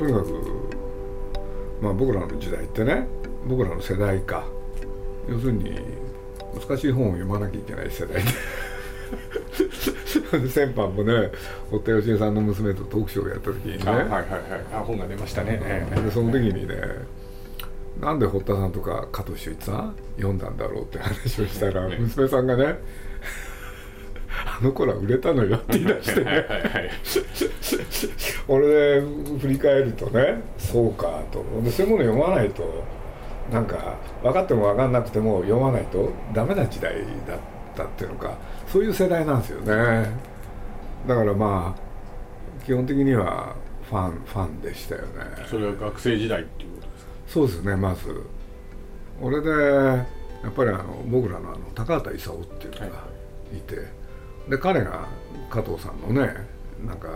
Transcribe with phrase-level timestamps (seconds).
[0.00, 0.32] とにかく、
[1.82, 3.06] まあ、僕らの時代ってね
[3.46, 4.46] 僕らの世代か。
[5.28, 5.78] 要するに
[6.68, 8.30] 難しい本を読まなきゃいけない世代で。
[10.48, 11.30] 先般もね
[11.70, 14.24] 堀田芳恵さんの娘とトークショーをやった時にね、はいはいはい、
[14.72, 16.76] あ本が出ましたね、でその時にね
[18.00, 22.78] なんで堀田さんとか加藤修一さん読んだんだろうって話をしたら、娘さんがね
[24.46, 26.46] あの頃は売れたのよって言い出してね
[28.48, 29.00] 俺で
[29.40, 32.62] 振り返るとねそうかとでそういうもの読まないと
[33.52, 36.94] なんか分かっても分かんなくても読まないとダメな時代
[37.26, 37.38] だっ
[37.74, 38.34] たっていうのか
[38.68, 40.10] そういう世代なんですよね。
[41.06, 43.54] だからまあ基本的には
[43.88, 45.08] ファンファンでしたよね。
[45.46, 47.10] それは学生時代っていうことですか？
[47.26, 48.22] そうですねまず。
[49.20, 50.06] 俺でや
[50.48, 52.86] っぱりあの僕らのあの高畑勲っていうのが
[53.52, 53.82] いて、は
[54.48, 55.06] い、で彼が
[55.50, 56.32] 加藤さんのね
[56.86, 57.08] なんか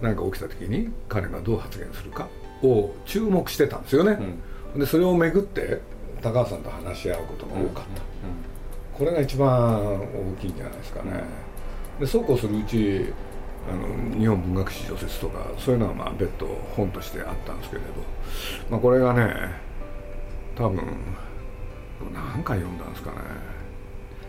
[0.00, 2.28] 何か起きた時に彼がどう発言するか
[2.62, 4.18] を注目してたんですよね、
[4.74, 5.80] うん、でそれをめぐって
[6.22, 8.02] 高橋さんと話し合うことが多かった、
[8.98, 11.22] これが一番大きいんじゃないですかね、
[12.00, 13.12] でそうこうするうち
[13.68, 17.88] あの日本文学史小説とかそういうのはまあ別途本としてあったんですけれど、
[18.70, 19.34] まあ、これがね
[20.54, 20.82] 多分
[22.12, 23.16] 何回読んだんですかね。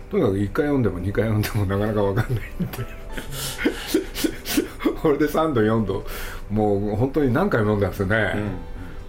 [0.10, 2.78] とにかく1回読んでも2回読んでもなかなか分かんないんで
[5.06, 6.04] これで3度4度
[6.50, 8.34] もう本当に何回読んだんですよね、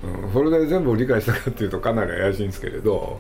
[0.05, 0.25] うん。
[0.27, 3.19] うん、それで全部理解したかっていうとかなり怪しいんですけれど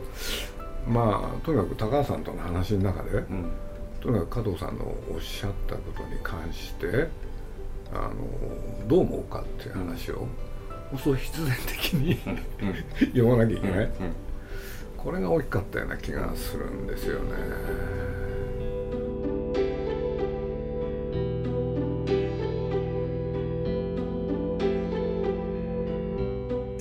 [0.86, 3.50] まあとにかく高橋さんとの話の中で、うん。
[4.02, 7.08] とにかく加藤さんのおっしゃったことに関して
[7.94, 10.27] あのどう思うかっていう話を、
[10.92, 12.19] うん、そう必然的に
[13.16, 13.91] 読まなきゃいけない、
[14.98, 17.30] これが大きかったような気がするんですよね。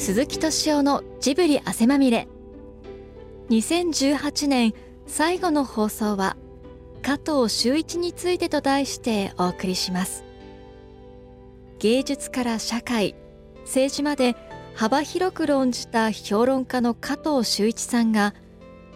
[0.06, 2.28] 鈴木敏夫のジブリ汗まみれ。
[3.50, 4.74] 2018年
[5.08, 6.38] 最後の放送は
[7.02, 10.24] 加藤修一についてと題してお送りします。
[11.80, 13.16] 芸術から社会
[13.62, 14.36] 政治まで
[14.76, 18.36] 幅広く論じた評論家の加藤修一さんが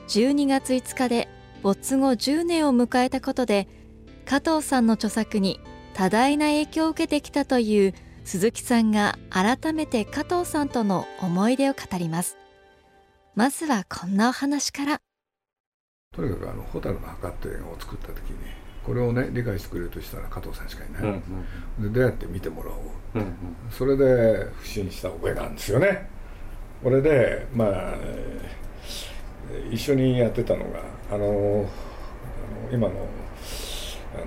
[0.09, 1.27] 12月5日で
[1.63, 3.67] 没後10年を迎えたことで
[4.25, 5.59] 加藤さんの著作に
[5.95, 7.95] 多大な影響を受けてきたという
[8.29, 12.37] 鈴木さんが改めて加藤さんとの思い出を語ります。
[13.33, 15.01] まずはこんなお話から。
[16.15, 18.37] とにかくあの「蛍の墓」って映画を作った時に
[18.85, 21.23] これをね理解してくれるとしたら加藤さんしかいない、うん
[21.79, 22.77] うん、でどうやって見てもらおう、
[23.15, 23.35] うんうん、
[23.71, 26.07] それで不審した覚えがあるんですよね。
[26.83, 27.95] これでまあ
[29.71, 31.67] 一緒にやってたのがあのあの
[32.71, 32.93] 今の
[34.13, 34.25] 「あの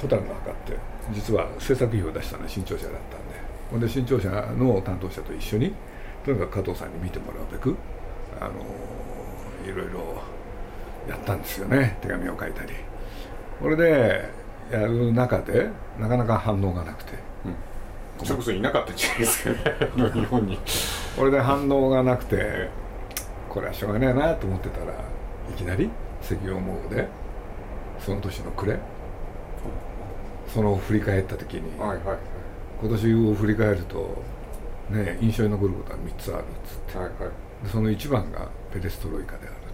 [0.00, 0.78] 蛍の墓」って
[1.12, 3.48] 実は制作費を出したのは新潮社だったんで。
[3.70, 5.74] ほんで新潮社の担当者と一緒に
[6.24, 7.76] とにかく加藤さんに見てもらうべく
[8.40, 8.52] あの
[9.70, 10.22] いろいろ
[11.08, 11.98] やったんですよね。
[12.00, 12.72] 手紙を書いたり。
[13.60, 14.28] これで
[14.70, 15.68] やる中で
[15.98, 17.12] なかなか反応がなくて、
[18.20, 19.56] うん、それこそいなかったじゃないですかね。
[20.12, 20.58] 日本に。
[21.16, 22.68] これで反応がなくて
[23.48, 24.92] これはしょうがないなと思ってたら
[25.50, 25.90] いきなり
[26.22, 27.08] 石油王で
[27.98, 28.78] その年の暮れ
[30.52, 32.18] その振り返った時に、はいはい、
[32.80, 34.22] 今年を振り返ると
[34.90, 37.14] ね印象に残ることは3つあるっつって、はいはい、
[37.70, 39.68] その1番がペレストロイカである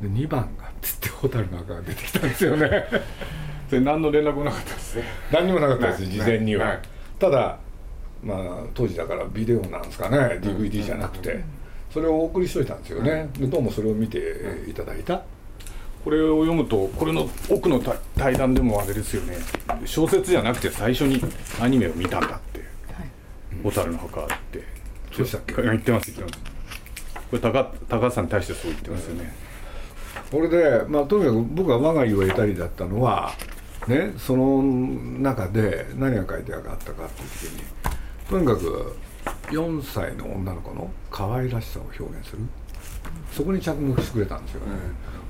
[0.00, 2.84] で2番がっつって蛍の赤が出てきたんですよね。
[3.68, 5.04] それ何の連絡もなかったですね。
[5.32, 6.78] 何にもなかったです事前には、
[7.18, 7.58] ただ
[8.22, 8.38] まあ
[8.74, 11.42] 当時だからビデオなんですかね DVD じゃなくて、
[11.90, 14.18] それをお送りしといたんですよね、でどうもそれを見て
[14.68, 15.22] いただいた、
[16.04, 17.80] これを読むとこれの奥の
[18.16, 19.36] 対談でもあれですよね。
[19.84, 21.20] 小説じゃなくて最初に
[21.60, 22.62] アニメを見たんだって
[23.62, 24.62] 「蛍、はい、の墓」って。
[25.12, 25.62] そうしたっけ？
[25.62, 26.58] 言ってます言ってます。
[27.30, 29.32] これ高高橋さんに対してそう言ってますよね、
[30.30, 33.32] これで、まあ、とにかく僕は我が家を得たりだったのは、
[33.86, 37.62] ね、その中で何が書いてあったかっていう時に
[38.30, 38.96] とにかく
[39.50, 42.42] 4歳の女の子の可愛らしさを表現する
[43.32, 44.72] そこに着目してくれたんですよね、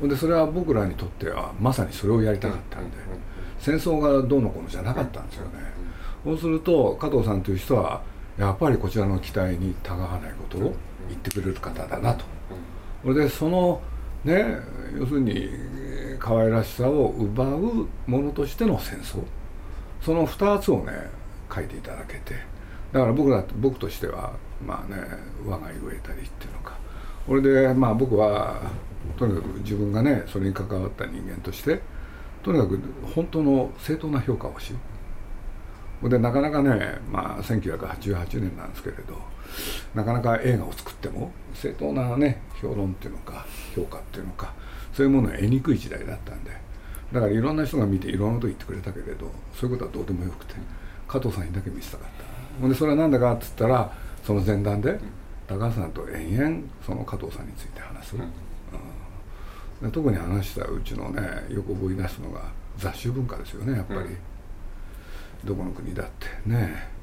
[0.03, 2.97] うん、でそれは僕らにとってはまさにそれをやりたかったんで、
[3.59, 5.53] 戦争がどうのこうのじゃなかったんですよね、
[6.25, 8.03] そうすると加藤さんという人は
[8.39, 10.75] やっぱりこちらの期待にたがわないことを
[11.09, 12.25] 言ってくれる方だなと、
[13.03, 13.81] それでその
[14.25, 14.59] ね
[14.97, 15.51] 要するに
[16.19, 19.23] 可愛らしさを奪うものとしての戦争。
[20.01, 20.93] その2つをね
[21.53, 22.35] 書いていただけて。
[22.93, 24.33] だから僕ら僕としては
[24.65, 24.99] まあね
[25.45, 26.73] 我が家を得たりっていうのか
[27.29, 28.59] これでまあ僕は
[29.19, 31.81] とにかく自分がねそれに関わった人間として
[32.43, 32.81] とにかく
[33.15, 34.79] 本当の正当な評価をしよ
[36.03, 39.21] うでなかなかね、まあ、1988年なんですけれど
[39.95, 44.55] なかなか映画を作っても正当なね評論っていうのか評価っていうのか
[44.95, 46.53] そういうものは得にくい時代だったんで
[47.13, 50.55] だからいろんな人が見ていろんなこと言ってくれたけれどそういうことはどうでもよくて
[51.09, 52.61] 加藤さんにだけ見せたかった。
[52.61, 53.93] ほんでそれは何だかっつったら
[54.25, 54.99] その前段で
[55.49, 58.31] 高橋さんと延々その加藤さんについて話す、うん。
[59.83, 62.43] で特に話したうちのねよく思い出すのが
[62.77, 64.01] 雑種文化ですよねやっぱり、
[65.45, 66.99] どこの国だってね。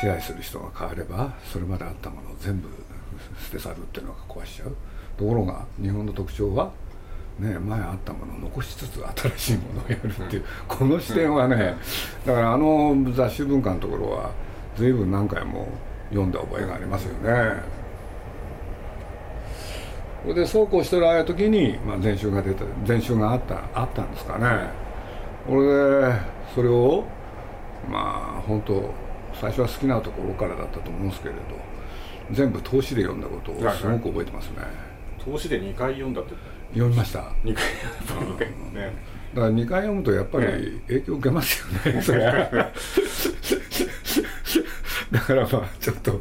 [0.00, 2.68] 支配する人が変わればそれまであったものを全部
[3.42, 4.76] 捨て去るっていうのが壊しちゃう。
[5.16, 6.70] ところが日本の特徴は
[7.40, 9.00] ね、前あったものを残しつつ
[9.36, 11.76] 新しいものをやるっていう、この視点はね
[12.26, 14.32] だからあの雑誌文化のところは
[14.76, 15.68] 随分何回も
[16.10, 17.78] 読んだ覚えがありますよね。
[20.22, 24.68] それでそうこうしてるあ時に、まあ、前週が出た前週があったあったんですかね。
[25.46, 26.14] これで
[26.54, 27.04] それを
[27.90, 28.92] まあ本当
[29.40, 31.40] 最初は好きなところからだったと思うんですけれど
[32.32, 34.56] 全部投資で読んだことをすごく覚えてますね。
[35.24, 36.34] 投資で2回読んだって
[36.72, 37.20] 読みました。
[37.44, 37.64] 2回
[38.06, 38.92] 2回ね
[39.34, 42.20] だから2回読むとやっぱり影響を受けますよね、そ れ
[45.12, 46.20] だからまあちょっと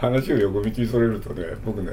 [0.00, 1.90] 話を横道にそれるとね僕ね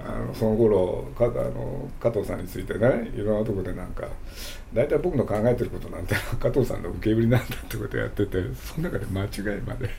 [0.00, 4.08] あのその頃かあの加藤さんについてねいろんなとこでなんか
[4.72, 9.90] 大体僕の考えてることなんて加藤さんの受け売りなんだってことやっててその中で間違いまで。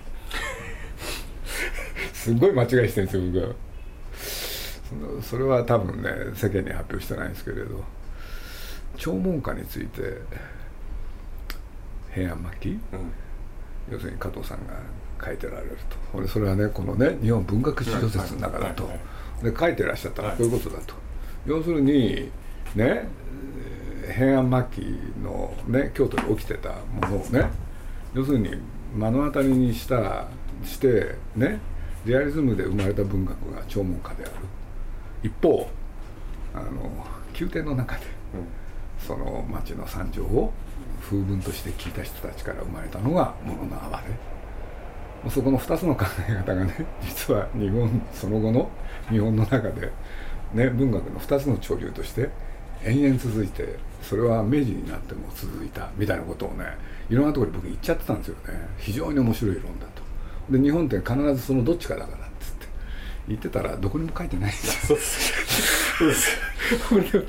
[2.20, 5.24] すごい間違いしてるんですよ僕は。
[5.24, 7.84] それは多分ね世間に発表してないんですけれど
[8.98, 10.02] 弔問歌について
[12.14, 12.80] 平安末期、うん、
[13.92, 14.74] 要するに加藤さんが
[15.24, 15.78] 書いてられる
[16.14, 16.28] と。
[16.28, 18.90] それはねこのね日本文学史小説の中だと、
[19.44, 20.22] で書いてらっしゃった。
[20.22, 20.94] らこういうことだと、
[21.46, 22.32] 要するに
[22.76, 23.08] ね
[24.16, 24.88] 平安末期
[25.24, 27.50] の、ね、京都で起きてたものをね
[28.14, 28.56] 要するに
[28.96, 30.28] 目の当たりにした
[30.66, 31.60] してね
[32.06, 34.34] リアリズムで生まれた文学が弔問歌である。
[35.22, 35.70] 一方
[36.54, 36.90] あの
[37.38, 38.02] 宮廷の中で、
[39.06, 40.52] その町の惨状を
[41.02, 44.16] 風文として聞いた人たちから生まれたのが「ものの哀れ」
[45.30, 48.70] そこの2つの考え方がね 実は日本その後の
[49.10, 49.92] 日本の中で、
[50.54, 52.30] ね、文学の2つの潮流として
[52.84, 56.66] 延々続いてそれは明治になっても続いたみたいなことをね
[57.10, 58.68] いろんなところで僕言っちゃってたんですよね。
[58.78, 60.04] 非常に面白い論だと。
[60.52, 62.30] で日本って必ずそのどっちかだからって。
[63.30, 64.52] 言ってたらどこにも書いてない。
[64.52, 65.36] そうですよ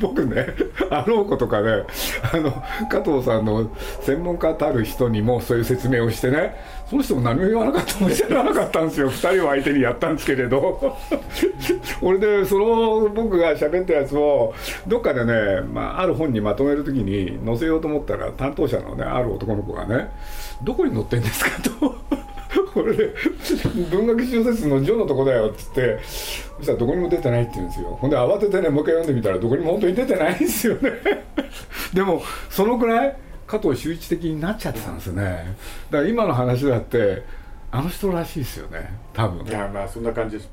[0.01, 0.55] 僕ね
[0.91, 1.85] あろうことかね
[2.33, 2.51] あの
[2.89, 3.71] 加藤さんの
[4.03, 6.55] 専門家たる人にもそういう説明をしてね
[6.89, 10.97] その人も何も言わなかったも知らなかったんですよ2人を相手にやったんですけれど
[12.03, 14.55] 俺でその僕が喋ったやつを
[14.87, 20.11] どっかでね、まあ、ある本にまとめる時に載せようと思ったら担当者のねある男の子がね
[20.63, 22.10] 「どこに載ってんですか?」と。
[22.81, 23.15] これで
[23.91, 27.99] 文学小説の「ジョのとこだよ」っつってそしたらどこにも出てないって言うんですよ。
[28.01, 30.93] ほんで慌ててねもう一回読んでみたらどこにも本当に出てないんですよね。
[31.93, 33.17] でもそのくらい
[33.47, 35.57] 加藤秀一的になっちゃってたんですよね。
[35.91, 37.23] だから今の話だって
[37.71, 38.91] あの人らしいですよね。
[39.13, 39.47] 多分。
[39.47, 40.51] いやまあそんな感じです。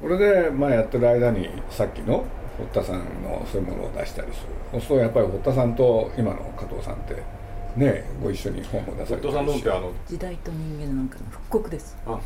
[0.00, 2.24] これでまあやってる間にさっきの
[2.56, 4.48] 堀田さんのそういうものを出したりする。
[4.72, 7.37] そうするとやっぱり堀田さんと今の加藤さんって
[7.78, 9.32] ねご一緒に本も出されて。
[9.32, 11.96] さんのってあの時代と人間なんかの復刻です。
[12.06, 12.18] あ。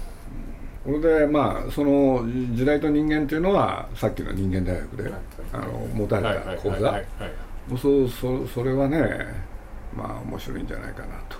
[0.84, 5.12] これでまあその時代と人間っていうのはさっきの人間大学で、
[5.52, 7.00] あの持たれた講座。
[7.80, 8.98] そうそそれはね
[9.94, 11.36] まあ面白いんじゃないかなと。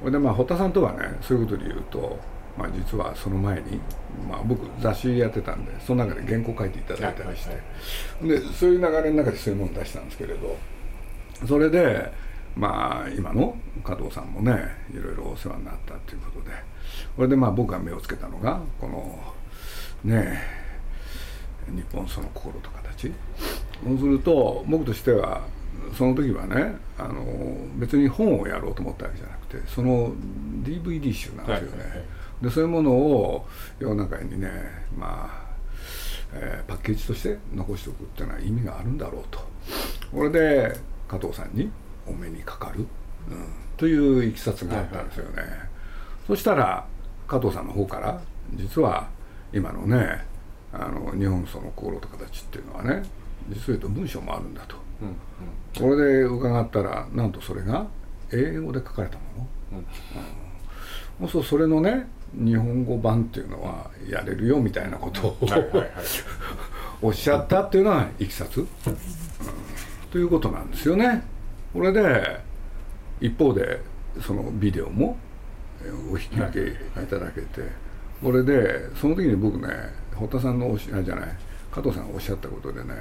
[0.00, 2.18] これでまあ堀田さんとはねそういうことで言うと
[2.58, 3.80] まあ実はその前に、
[4.28, 10.56] まあ、僕雑誌やってたんでその中で原稿書いていただいたりして、でそういう流れの中でそういうもの出したんですけれど
[11.46, 12.12] それで
[12.56, 14.52] まあ今の加藤さんもね
[14.92, 16.70] いろいろお世話になったということで。
[17.16, 19.18] これでまあ僕が目をつけたのがこの
[20.04, 20.42] ね
[21.68, 23.12] 日本その心と形。
[23.82, 25.42] そうすると僕としては
[25.96, 27.24] その時はねあの
[27.76, 30.12] 別に本をやろうと思ったわけじゃなくてその
[30.62, 32.04] DVD 集なんですよね、はいはいは
[32.42, 34.50] い、でそういうものを世の中にね
[34.96, 35.54] まあ、
[36.34, 39.40] えー、パッケージとして残しておくっていうのは意味があるんだろうと。
[40.12, 40.76] これで
[41.08, 41.70] 加藤さんに
[42.06, 42.86] お目にかかる、うん、
[43.76, 45.58] といういきさつがあったんですよね、はいはい、
[46.26, 46.86] そしたら
[47.26, 48.20] 加藤さんの方から
[48.54, 49.08] 実は
[49.52, 50.24] 今のね
[50.72, 53.02] あの日本その心と形っていうのはね
[53.48, 55.10] 実を言うと文章もあるんだと、うんう
[55.90, 57.86] ん、これで伺ったらなんとそれが
[58.32, 65.90] 英語で書かれたもの、うん、うん、そうそれのね日本語版っていうのはやれるよみたいなことを、はいはいはい、
[67.02, 68.66] おっしゃったっていうのはいきさつ、うん、
[70.12, 71.24] ということなんですよね。
[71.72, 72.40] これで
[73.20, 73.80] 一方で
[74.20, 75.16] そのビデオも
[76.12, 77.62] お引き受けいただけて、
[78.22, 79.68] これでその時に僕ね
[80.14, 81.36] 堀田さんのおしあじゃない
[81.70, 82.94] 加藤さんがおっしゃったことでね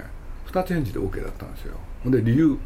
[0.47, 1.75] 2つ返事で OK だったんですよ。
[2.03, 2.57] ほんで理由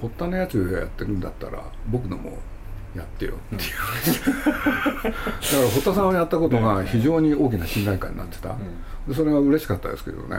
[0.00, 2.38] 堀田のやつやってるんだったら僕のも
[2.94, 3.34] やってよ。
[3.54, 3.70] っていう、
[4.34, 5.14] だから
[5.70, 8.56] 堀田さんがやったことが非常に大きな信頼感になってた、
[9.08, 10.34] でそれは嬉しかったですけどね、うん、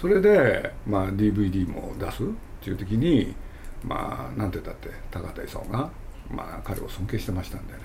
[0.00, 2.26] それで、まあ、DVD も出すっ
[2.62, 3.34] ていう時に
[3.82, 5.90] まあなんて言ったって高畑勲が、
[6.30, 7.80] まあ、彼を尊敬してましたんでね。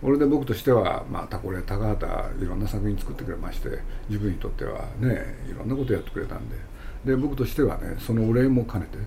[0.00, 2.06] これで僕としては、まあ、これ高畑
[2.42, 6.56] いろんな作品作ってくれまして自分にとってはねいろんなことやってくれたんで。
[7.04, 8.98] で僕としてはねそのお礼も兼ねて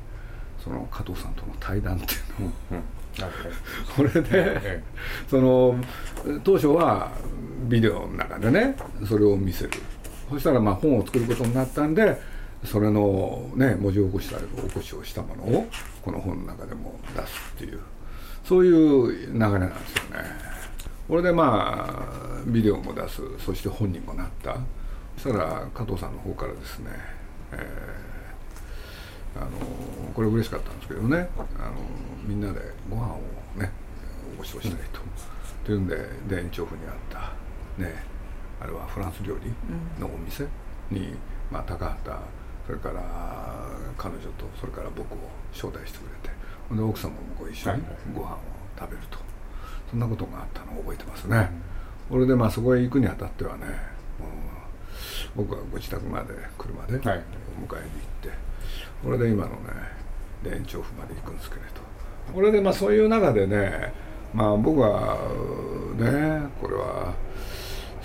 [0.63, 2.77] その加藤さんとの対談っていうのを、うん。
[2.77, 4.81] うん、これで、
[5.29, 5.75] その
[6.43, 7.11] 当初は
[7.67, 8.75] ビデオの中でね
[9.05, 9.71] それを見せる
[10.31, 12.19] そしたらまあ本を作ることになったんで
[12.65, 15.67] それのね文字起こした起こしをしたものを
[16.01, 17.79] この本の中でも出すっていう
[18.43, 20.51] そういう流れなんですよね。
[21.07, 23.21] これでまあビデオも出す。
[23.39, 24.57] そして本にもなった。
[25.17, 26.89] そしたら加藤さんの方からですね、
[27.51, 28.01] えー
[29.35, 29.49] あの
[30.13, 31.29] これ嬉しかったんですけどね。
[31.37, 31.75] あの
[32.25, 32.59] みんなで
[32.89, 33.17] ご飯を
[33.57, 33.71] ね
[34.33, 35.07] おご馳走したいと、うん、
[35.65, 35.95] というんで
[36.29, 37.31] 田園調布にあった。
[37.81, 38.10] ね。
[38.61, 39.51] あれはフランス料理
[39.99, 40.45] のお店
[40.91, 41.15] に、
[41.51, 42.15] まあ、高畑
[42.67, 43.01] それから
[43.97, 45.17] 彼女とそれから僕を
[45.51, 46.35] 招待してくれて
[46.75, 48.37] で奥様もご一緒にご飯を
[48.79, 49.17] 食べると、
[49.89, 51.49] そんなことがあったのを覚えてますね、
[52.09, 53.65] これでまあそこへ行くにあたってはね
[55.35, 57.73] 僕はご自宅まで車でお迎えに行っ
[58.21, 58.29] て、
[59.03, 59.57] これで今のね
[60.43, 61.81] 田園調布まで行くんですけれど。
[62.33, 63.93] これでまあそういう中でね
[64.33, 65.17] まあ僕は
[65.97, 66.40] ね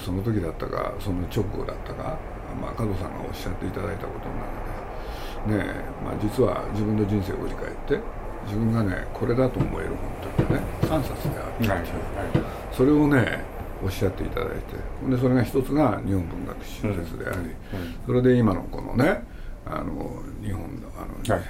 [0.06, 2.16] その時だったかその直後だったか、
[2.62, 7.98] まあ、加藤さんがおっしゃっていただいたことの中でねまあ実は自分の人生を振り返って
[8.46, 9.90] 自分がねこれだと思える
[10.30, 11.86] 本というね3冊であるっていう、はいはい、
[12.72, 13.42] それをね
[13.82, 17.44] おっしゃっていただいてでそれが一つが日本文学史小説であり、うん。
[17.44, 17.54] うん、
[18.06, 19.25] それで今のこのね
[19.66, 21.42] あの日本のあの、はいはい。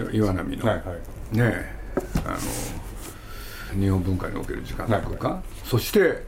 [0.00, 0.82] うん、岩波の、はいは
[1.32, 1.66] い、ね
[2.24, 2.38] あの
[3.80, 6.24] 日本文化における時間とか、はいはい、そして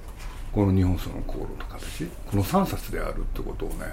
[0.52, 3.86] この「日本その航路と形」この3冊であるってことをね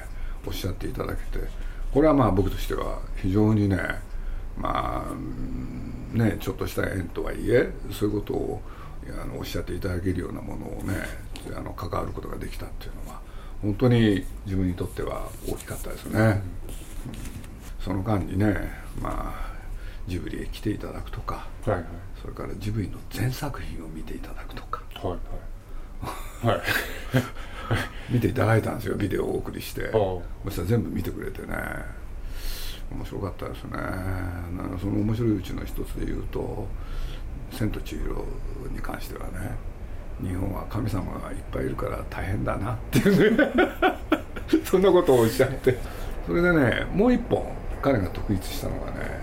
[0.46, 1.46] おっしゃっていただけて
[1.94, 3.78] これはまあ僕としては非常にね
[4.58, 8.62] まあねちょっとした縁とはいえそういうことを
[9.22, 10.96] あのおっしゃっていただけるようなものをね
[11.56, 13.22] あの関わることができたっていうのは
[13.62, 16.42] 本当に自分にとっては大きかったですね、うん、
[17.80, 18.72] その間にね
[19.02, 19.58] まあ
[20.08, 21.86] ジブリへ来ていただくとか、はいはい、
[22.22, 25.20] それからジブリの全作品を見ていただくとか、はいはい、
[26.02, 26.62] はい、
[28.14, 28.96] 見ていただいたんですよ。
[28.96, 29.92] ビデオをお送りして。
[29.92, 31.56] そしたら全部見てくれてね。
[32.92, 33.72] 面白かったですね。
[34.80, 36.68] その面白いうちの一つで言うと
[37.52, 38.26] 「千と千尋」
[38.72, 39.56] に関してはね
[40.22, 43.38] 日本は神様がいっぱいいるから大変だなっていう。
[43.38, 43.54] ね
[44.64, 45.78] そんなことをおっしゃって。
[46.26, 47.46] それでねもう一本
[47.82, 49.20] 彼が独立したのがね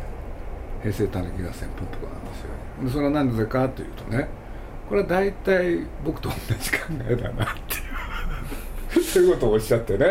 [0.82, 2.48] 平成たぬき合戦ポンポコなんですよ。
[2.84, 4.28] でそれは何でかというとね
[4.88, 9.04] これは大体僕と同じ考えだなっていう。
[9.04, 10.06] そういうことをおっしゃってね、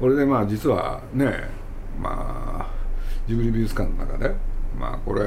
[0.00, 1.48] これでまあ実はね
[2.00, 2.70] まあ
[3.26, 4.34] ジブリ美術館の中で
[4.78, 5.22] まあこれ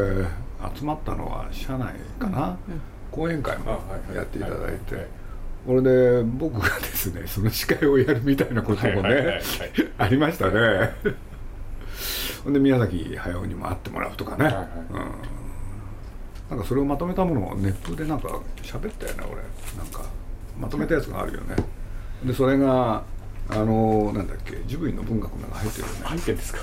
[0.76, 2.82] 集まったのは社内かな、うんうん。
[3.12, 3.82] 講演会も
[4.14, 5.22] やっていただいて。
[5.66, 9.40] これで僕がですねその司会をやるみたいなこともね
[10.00, 10.90] ありましたね。
[12.44, 15.41] ほんで宮崎駿にも会ってもらうとかね、はいはい、うん、
[16.52, 18.28] なんかそれをまとめたものをネットでなんか
[18.62, 19.42] 喋ったよね俺。
[19.82, 20.04] なんか
[20.60, 21.56] まとめたやつがあるよね。
[22.26, 23.04] でそれが
[23.50, 26.00] あのなんだっけジブリの文学の中入ってるよね。
[26.04, 26.60] 入ってんですか、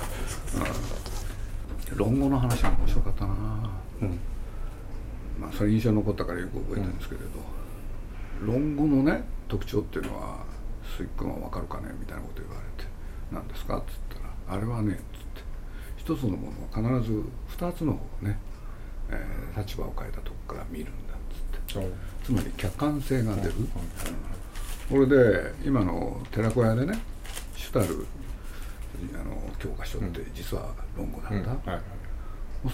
[1.91, 3.33] うん、論語の話も面白かったな。
[4.03, 4.19] うん。
[5.41, 7.27] まあ、それ印象に残ったからよく覚えてるんですけれど、
[8.41, 10.45] うん、論語のね特徴っていうのは
[10.85, 12.87] 「水君は分かるかね?」みたいなこと言われて
[13.33, 15.49] 「何ですか?」っつったら「あれはね」っつって。
[15.97, 18.37] 一つのものは必ず二つの方ね、
[19.11, 21.17] えー、立場を変えたとこから見るんだっ
[21.67, 21.87] つって、
[22.23, 23.53] つまり客観性が出る、
[24.89, 26.99] これで今の寺子屋でね
[27.55, 28.05] 主たる
[29.13, 31.81] あの教科書って実は論語なんだ、はいはい。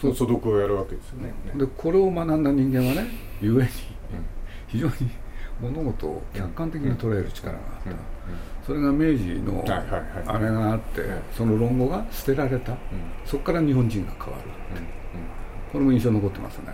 [0.02, 3.08] 素読をやるわけですよね、でこれを学んだ人間はね
[3.40, 3.70] ゆえに
[4.68, 4.94] 非常に
[5.62, 7.98] 物事を客観的に捉える力があった、
[8.66, 9.64] それが明治の
[10.26, 11.04] あれがあって
[11.38, 12.76] その論語が捨てられた、
[13.26, 15.05] そこから日本人が変わるって、
[15.72, 16.68] これも印象に残ってますね、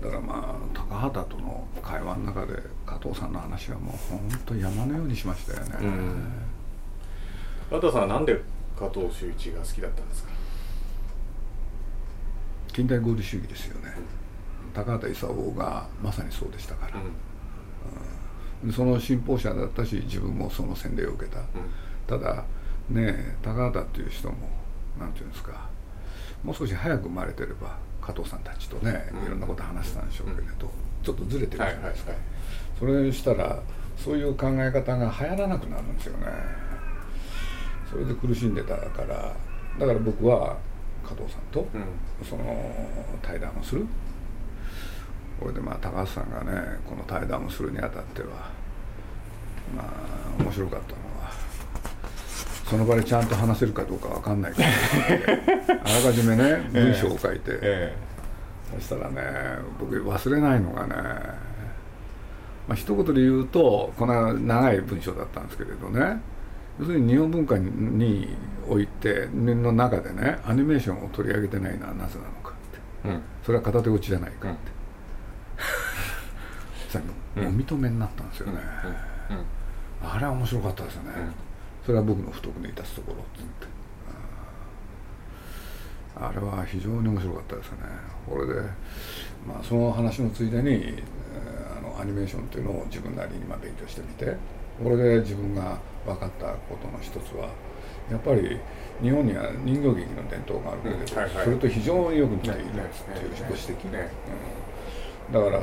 [0.00, 5.76] だからまあ高畑との会話の中で加藤さんの話はもう本当山のようにしましたよね、
[7.70, 8.40] 加藤さんはなんで
[8.78, 10.30] 加加藤修一が好きだったんですか？
[12.72, 13.94] 近代合理主義ですよね、
[14.74, 17.00] 高畑勲がまさにそうでしたから、
[18.64, 21.42] うん、その信奉者だったし自分もその洗礼を受けた、
[22.08, 22.44] ただ
[22.88, 24.34] ね高畑っていう人も
[24.98, 25.70] 何て言うんですか
[26.42, 30.70] もう少し早く生まれてれば加藤さんたちとねいろんなこと話したんでしょうけれど、
[31.02, 32.12] ちょっとずれてるじゃないですか、
[32.78, 33.62] それしたら
[33.96, 36.26] そういう考え方が流行らなくなるんですよね。
[37.90, 39.36] それで苦しんでたから
[39.78, 40.56] だから僕は
[41.04, 41.66] 加藤さんと
[42.28, 42.72] その
[43.20, 43.86] 対談をする。
[45.38, 48.28] これでまあ高橋さんがねこの対談をするにあたっては
[49.76, 50.96] まあ面白かったの。
[50.96, 51.11] は
[52.72, 54.64] その場でちゃんと話せるかどうか分かんないけど
[55.68, 57.96] あらかじめね文章を書いて、ええ、
[58.74, 59.22] そしたらね
[59.78, 60.94] 僕忘れないのがね
[62.66, 66.22] まあ一言で言うとこの長い文章だったんですけれどね。
[66.80, 68.34] 要するに日本文化に
[68.66, 72.52] おいての中でねアニメーションを取り上げてないのはなぜなのかっ
[73.02, 74.58] て、うん、それは片手落ちじゃないかって、
[77.36, 78.54] うん、 お認めになったんですよね、
[80.02, 81.10] うん、あれは面白かったですよね、
[81.84, 83.66] それは僕の不徳の致すところっつって、
[86.14, 87.78] あれは非常に面白かったですね。
[88.28, 88.54] これで
[89.46, 94.36] まあその話のついでに、えー、あのアニメーションっていうのを自分なりにまあ勉強してみて
[94.82, 97.48] これで自分が分かったことの一つは
[98.10, 98.58] やっぱり
[99.00, 101.06] 日本には人形劇の伝統があるけれど、
[101.44, 102.72] それと非常によく似ているっていう
[103.48, 104.08] ご指摘、ね。
[105.28, 105.62] うん、だから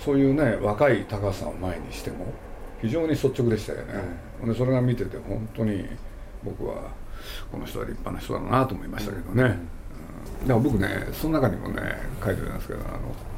[0.00, 2.26] そういうね若い高さを前にしても
[2.80, 3.94] 非常に率直でしたよね、
[4.42, 5.84] うん、でそれが見てて本当に
[6.42, 6.90] 僕は
[7.50, 9.42] この人は立派な人だなと思いましたけどね、
[10.42, 11.82] うん、だから僕ねその中にもね
[12.24, 13.30] 書いてありますけどあの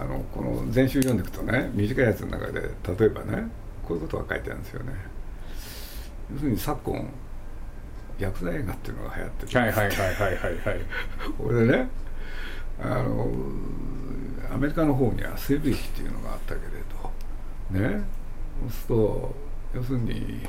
[0.00, 3.48] あのこの全集読んでいくとね短いやつの中で例えばね
[3.86, 4.92] こういうことが書いてあるんですよね。
[6.30, 7.10] 要するに昨今
[8.18, 10.80] 薬剤映画っていうのが流行ってるはいはいはいはいはいはい。
[11.38, 11.88] これでね
[12.80, 13.28] あの
[14.52, 18.04] アメリカの方には西部劇っていうのがあったけれどね
[18.60, 19.34] そうすると
[19.74, 20.40] 要するに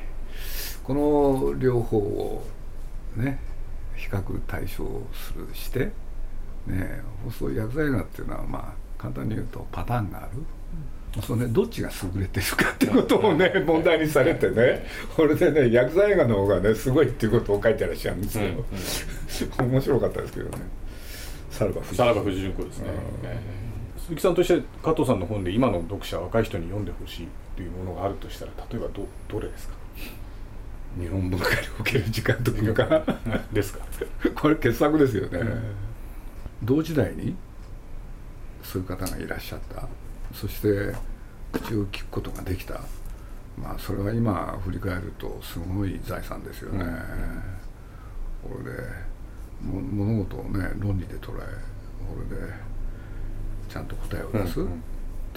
[0.84, 2.44] この両方を
[3.16, 3.40] ね
[3.96, 5.92] 比較対象するして
[6.66, 14.86] ねそうすると薬剤映画っていうのはまあ簡単に言うとパターンがある、そのね、どっちが優れてるかってことをね 問題にされてね。
[15.16, 20.58] これでね薬剤映画の方がねすごいっていうことを書いてらっしゃるんですよ、うんうん、面白かったですけどね。
[21.50, 22.90] さらば藤さらば藤純子ですね、
[23.98, 27.28] 鈴木さんとして加藤さんの本で今の読者若い人に読んでほしい
[27.60, 29.74] というものがあるとしたら例えばどどれですか？
[30.98, 33.04] 日本文化における時間というか。
[33.52, 33.86] ですか？
[34.34, 35.42] これ傑作ですよね、
[36.64, 37.36] 同時代に
[38.64, 39.90] そういう方がいらっしゃった。
[40.34, 40.96] そして
[41.52, 42.80] 口を聞くことができた。
[43.62, 46.86] まあそれは今振り返るとすごい財産ですよね、
[48.42, 48.78] これで
[49.62, 51.42] 物事をね論理で捉え
[52.08, 52.54] これで
[53.68, 54.66] ちゃんと答えを出す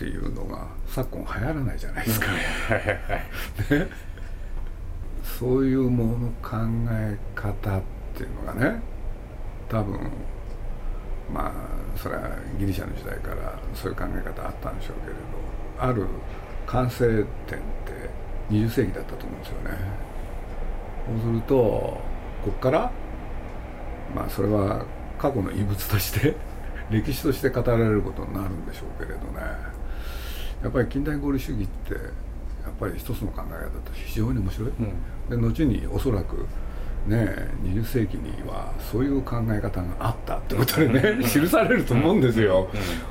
[0.03, 3.89] っていうのが昨今流行らないじゃないですか、ね、
[5.39, 6.57] そういうもの考
[6.91, 7.83] え方っ
[8.17, 8.83] ていうのがね
[9.69, 10.11] 多分
[11.33, 15.21] まあそれはギリシャの時代からそういう考え方あったんでしょうけれど
[15.79, 16.05] ある
[16.67, 17.57] 完成点って
[18.51, 19.79] 20世紀だったと思うんですよね。
[21.07, 22.01] そうするとこ
[22.49, 22.91] っから
[24.17, 24.85] まあそれは
[25.17, 26.35] 過去の遺物として
[26.91, 29.72] 歴史として語られることになるんでしょうけれどね
[30.63, 36.47] やっぱり近代合理主義ってやっぱり一つの考え方と非常に面白い、うん、で後におそらく
[37.07, 42.69] ね20世紀にはそういう考え方があったってことでね記されると思うんですよ、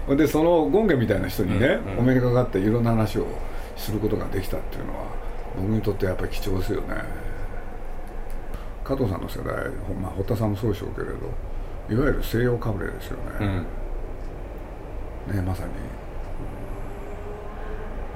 [0.07, 3.27] うん、でそのゴンゲみたいな人にね、うん、お目にかかっていろんな話を
[3.75, 5.05] することができたっていうのは
[5.57, 7.31] 僕にとってやっぱり貴重ですよね。
[8.83, 9.69] 加藤さんの世代、
[10.01, 11.13] まあ、堀田さんもそうでしょうけれど
[11.89, 13.65] いわゆる西洋かぶれですよね、
[15.29, 15.71] うん、ねまさに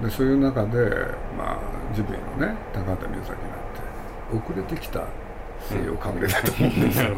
[0.01, 0.89] でそういう中で、
[1.37, 5.05] まあ、ジブリのね高畑宮崎なんて遅れてきた
[5.69, 7.15] 西洋かぶれだと思うんですよ、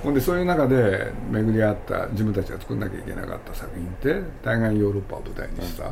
[0.02, 5.90] ほんでそういう中で巡り合った自分たちが作んなきゃいけなかった作品って大概ヨーロッパを舞台にした、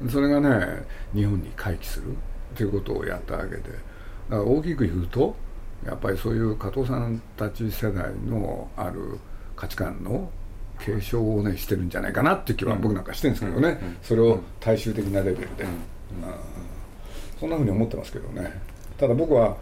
[0.00, 2.06] うん、それがね日本に回帰する。
[2.54, 3.56] っていうことをやったわけで。
[3.56, 3.72] だか
[4.30, 5.36] ら大きく言うと
[5.84, 9.18] やっぱりそういう加藤さんたち世代のある
[9.54, 10.30] 価値観の
[10.84, 15.70] 継承をねしてるんじゃないかなっていう気は僕なんかしてるんですけどね、うん、それを大衆的なレベルで、うん、
[17.40, 18.52] そんなふうに思ってますけどね。
[18.98, 19.56] ただ僕は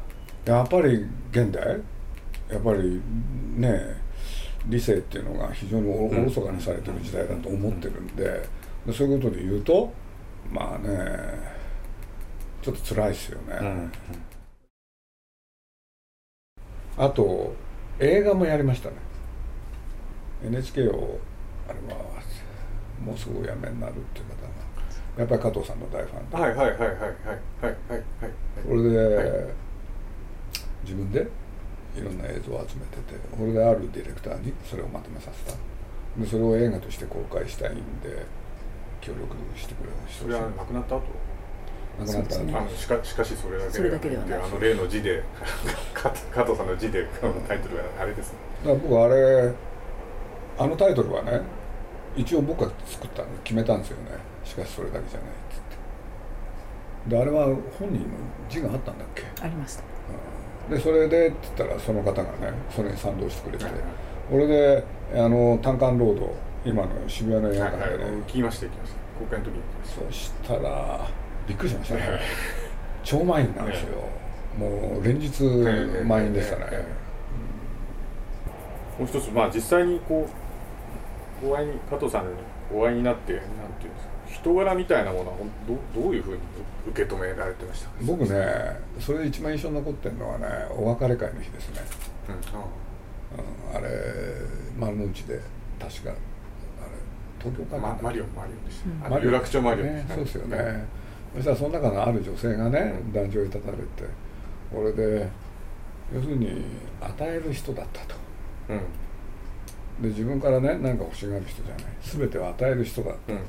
[0.45, 1.81] やっぱり現代
[2.51, 3.01] やっぱり
[3.57, 3.81] ね
[4.67, 8.25] 理性っていうのが非常におろそかにされてる時代だと思ってるんで
[8.85, 9.93] でそういうことで言うと
[10.51, 10.89] まあね
[12.63, 13.59] ちょっと辛いですよね。
[13.61, 13.93] うん。
[16.99, 17.55] あと
[18.01, 19.12] 映画もやりましたね
[20.45, 21.19] NHK を
[21.69, 22.01] あれは
[23.05, 24.63] もうすぐお辞めになるっていう方が
[25.19, 26.37] やっぱり加藤さんの大ファンで。
[26.37, 26.99] はいはいはいはいはい
[27.61, 28.03] はいはい
[28.65, 29.49] それで、はい、
[30.85, 31.27] 自分で
[31.97, 35.59] いろんな映像を集めててこれであるディレクターにそれをまとめさせた。
[36.17, 38.27] でそれを映画として公開したいんで
[39.01, 41.03] 協力してくれましたそれは亡くなった後？
[42.01, 44.41] 亡くなった後、ね、あのしかしかしそれだけれだけではない。
[44.41, 45.23] あの例の字で
[45.95, 46.11] 加
[46.45, 47.07] 藤さんの字で
[47.49, 48.39] タイトルがあれですね。
[48.65, 49.53] だから僕あれ
[50.63, 51.41] あのタイトルはね
[52.17, 54.11] 一応僕が作ったの決めたんですよね。
[54.45, 57.11] しかしそれだけじゃないっつって。
[57.17, 58.05] であれは本人の
[58.49, 59.25] 字があったんだっけ？
[59.43, 59.83] ありました。
[60.71, 62.29] でそれでって言ったらその方がね
[62.71, 63.83] それに賛同してくれて、はいはい。
[64.31, 67.91] これであの単館ロード今の渋谷の映画はいはい。
[67.91, 68.97] 館でね、聞きました聞きました。
[69.19, 71.09] 公開の時に聞きましそしたら
[71.47, 72.21] びっくりしましたね
[73.05, 73.99] 超満員なんですよ、
[74.59, 75.43] もう連日
[76.05, 76.87] 満員でしたね、
[78.99, 80.42] もう一つまあ実際にこう
[81.45, 82.35] お会いに加藤さんに
[82.73, 85.37] お会いになってなんていうんですか人柄みたいなものは
[85.95, 86.39] どどういうふうに
[86.89, 87.89] 受け止められてました？
[87.89, 88.29] か僕ね
[88.99, 91.81] それで一番印象に残ってるのはねお別れ会の日ですね、
[92.29, 92.65] うんあ
[93.75, 93.89] うん、あれ
[94.79, 95.41] 丸の内で
[95.79, 96.19] 確かあれ
[97.39, 99.33] 東京かな、まマリオンマリオンでした、うん。
[99.33, 100.85] 楽町マリオンね、そうですよね、
[101.35, 103.13] そしたらその中のある女性がねうん。
[103.13, 103.83] 壇上に立たれて
[104.73, 105.29] これで
[106.15, 106.65] 要するに
[107.01, 108.15] 与える人だったと。
[108.71, 108.81] うん
[110.01, 111.85] で自分からね何か欲しがる人じゃない。
[112.03, 113.45] 全てを与える人だったうんうん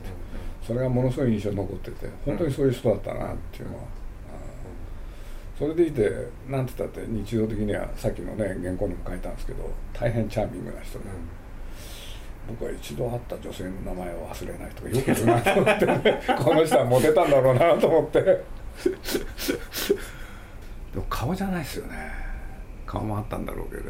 [0.65, 5.59] それがものすごい印象に残ってて本当にそういう人だったなっていうのは、あー。
[5.59, 6.09] それでいて
[6.47, 11.05] なんて言ったって日常的にはさっきのね原稿にも書いたんですけど大変チャーミングな人で、
[12.47, 18.21] 僕は一度会った女性の名前を忘れないとかよく言うなと思って、ね、 この人はモテたんだろうなと思って。
[18.21, 18.39] で
[20.95, 21.93] も顔じゃないですよね。
[22.85, 23.89] 顔もあったんだろうけれど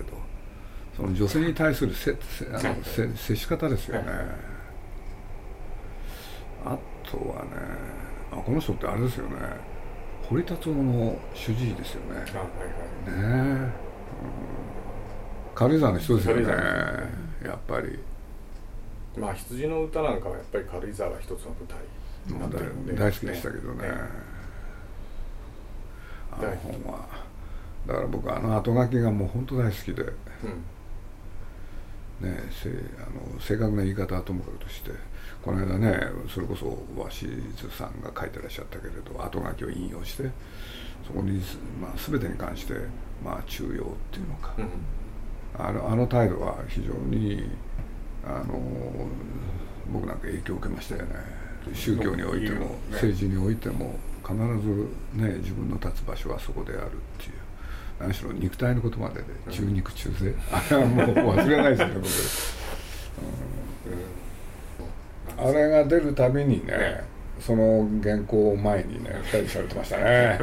[0.95, 4.12] その女性に対するせせあのせ接し方ですよね、
[6.65, 7.49] あとはね
[8.32, 9.38] あこの人ってあれですよね。
[10.29, 12.23] 堀達夫の主治医ですよね。
[12.34, 12.47] あはい
[13.17, 13.21] はい。
[13.21, 13.27] ね。
[13.27, 13.71] え、うん。
[15.53, 16.43] 軽井沢の人ですよね。
[17.43, 17.99] やっぱり。
[19.17, 21.77] まあ羊の歌なんかはやっぱり軽井沢が一つの舞台
[22.27, 22.93] になまあってるんで。
[22.93, 23.88] 大好きでしたけどね。
[23.88, 23.93] ね
[26.32, 27.08] あの本は。
[27.86, 30.03] だから僕あの後書きがもう本当大好きで。
[30.03, 30.13] うん
[32.24, 34.92] ねせあの正確な言い方はともかくとして
[35.42, 36.00] この間ね
[36.34, 40.30] それこそ鷲津さんが書いてらっしゃったけれど後書きを引用して
[41.06, 41.40] そこに、
[41.82, 42.74] まあ、全てに関して、
[43.24, 43.74] まあ、中庸っ
[44.12, 44.68] ていうのか、うん
[45.56, 47.48] あのあの態度は非常に
[48.26, 48.60] あの
[49.92, 51.16] 僕なんか影響を受けましたよね。
[51.74, 57.34] 宗教においても、政治においても必ずね自分の立つ場所はそこであるっていう
[58.04, 61.92] 何しろ肉体のことまでで中肉中背、あれはもう忘れないですね
[65.38, 67.04] 僕、うん、あれが出るたびにねね
[67.39, 70.39] その原稿を前にね二人されてましたね。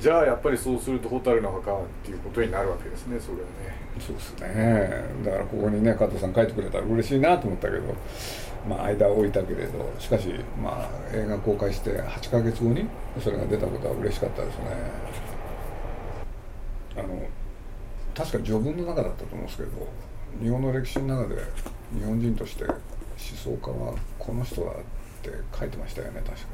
[0.00, 3.46] じゃあやっぱりそうすると蛍の墓っていうことになるわけですねそれはね。
[3.98, 5.04] そうですね。
[5.24, 7.94] だからここにね加藤さん書いてくれたら嬉しいなと思ったけど
[8.68, 10.28] まあ間を置いたけれどしかし
[10.62, 12.86] まあ映画公開して8ヶ月後に
[13.22, 14.64] それが出たことは嬉しかったですね。
[16.96, 17.26] あの
[18.14, 19.70] 確か序文の中だったと思うんですけど
[20.42, 21.42] 日本の歴史の中で
[21.98, 22.76] 日本人として思
[23.16, 24.74] 想家はこの人だっ
[25.22, 26.46] て書いてましたよね確か。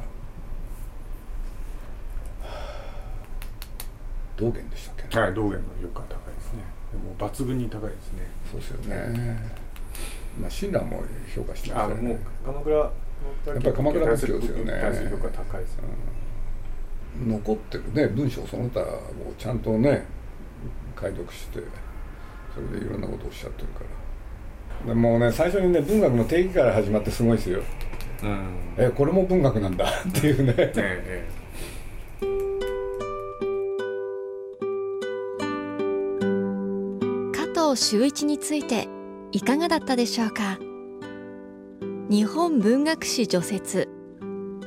[4.36, 6.62] 道元でしたっけ、はい道元の評価は高いですね。
[6.92, 8.26] でも抜群に高いですね。
[8.50, 9.62] そうですよね
[10.40, 11.02] まあ親鸞も
[11.34, 12.18] 評価してましたよね。
[12.44, 12.92] あもう鎌倉やっ
[13.44, 14.78] ぱり鎌倉仏教ですよね。
[14.80, 15.82] 対する評価高いですね。
[17.26, 18.84] 残ってるね文章その他を
[19.38, 20.06] ちゃんとね
[20.96, 21.60] 解読して
[22.54, 23.80] それでいろんなことをおっしゃってるか
[24.84, 24.88] ら。
[24.88, 27.60] でもうね最初にね文学の定義から始まってすごいですよ。
[28.22, 28.40] うん。
[28.78, 30.54] えこれも文学なんだ っていうね。
[30.56, 31.42] ええ
[37.32, 38.88] 加藤修一について
[39.32, 40.58] いかがだったでしょうか？
[42.10, 43.88] 日本文学史序説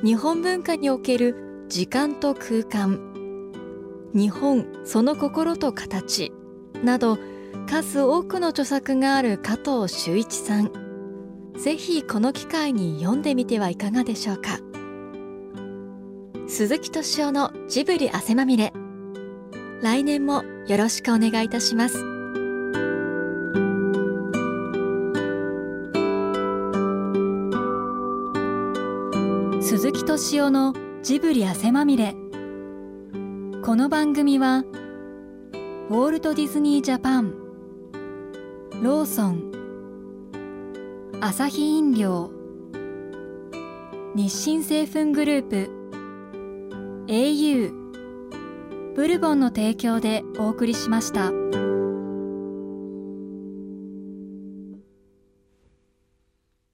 [0.03, 2.99] 日本文化における時間と空間。
[4.15, 6.31] 日本その心と形。
[6.83, 7.19] など
[7.67, 10.71] 数多くの著作がある加藤修一さん。
[11.55, 14.57] ぜひこの機会に読んでみてはいかがでしょうか？
[16.47, 18.73] 鈴木敏夫のジブリ汗まみれ。
[19.83, 22.14] 来年もよろしくお願いいたします。
[29.95, 32.15] 木敏夫のジブリ汗まみれ
[33.63, 34.65] この番組は
[35.89, 37.33] ウォルト・ディズニー・ジャパン
[38.83, 39.51] ローソン
[41.21, 42.29] アサヒ飲料
[44.15, 45.69] 日清製粉グループ
[47.07, 47.73] au
[48.95, 51.31] ブルボンの提供でお送りしました。